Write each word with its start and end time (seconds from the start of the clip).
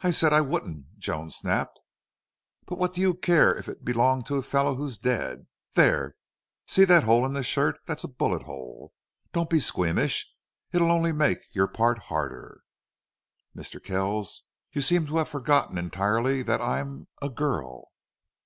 "I 0.00 0.08
said 0.08 0.32
I 0.32 0.40
wouldn't!" 0.40 0.86
Joan 0.96 1.30
snapped. 1.30 1.82
"But 2.64 2.78
what 2.78 2.94
do 2.94 3.02
you 3.02 3.12
care 3.12 3.54
if 3.54 3.68
it 3.68 3.84
belonged 3.84 4.24
to 4.28 4.36
a 4.36 4.42
fellow 4.42 4.74
who's 4.74 4.96
dead?... 4.98 5.48
There! 5.74 6.16
See 6.66 6.84
that 6.86 7.02
hole 7.02 7.26
in 7.26 7.34
the 7.34 7.42
shirt. 7.42 7.78
That's 7.86 8.02
a 8.02 8.08
bullet 8.08 8.44
hole. 8.44 8.94
Don't 9.34 9.50
be 9.50 9.58
squeamish. 9.60 10.32
It'll 10.72 10.90
only 10.90 11.12
make 11.12 11.40
your 11.52 11.68
part 11.68 11.98
harder." 12.04 12.62
"Mr. 13.54 13.84
Kells, 13.84 14.44
you 14.72 14.80
seem 14.80 15.06
to 15.08 15.18
have 15.18 15.28
forgotten 15.28 15.76
entirely 15.76 16.40
that 16.40 16.62
I'm 16.62 17.06
a 17.20 17.26
a 17.26 17.28
girl." 17.28 17.88